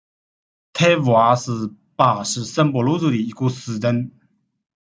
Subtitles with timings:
[0.73, 1.51] 泰乌瓦是
[1.95, 4.11] 巴西圣保罗州的一个市镇。